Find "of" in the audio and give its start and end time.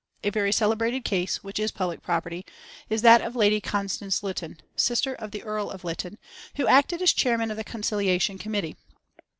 3.21-3.35, 5.13-5.29, 5.69-5.83, 7.51-7.57